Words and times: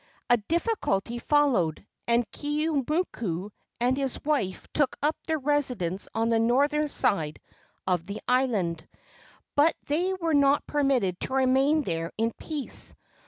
A 0.31 0.37
difficulty 0.37 1.19
followed, 1.19 1.85
and 2.07 2.25
Keeaumoku 2.31 3.51
and 3.79 3.95
his 3.95 4.19
wife 4.25 4.67
took 4.73 4.97
up 5.03 5.15
their 5.27 5.37
residence 5.37 6.07
on 6.15 6.29
the 6.29 6.39
northern 6.39 6.87
side 6.87 7.39
of 7.85 8.07
the 8.07 8.19
island. 8.27 8.87
But 9.55 9.75
they 9.85 10.15
were 10.15 10.33
not 10.33 10.65
permitted 10.65 11.19
to 11.19 11.33
remain 11.33 11.83
there 11.83 12.11
in 12.17 12.31
peace. 12.31 12.95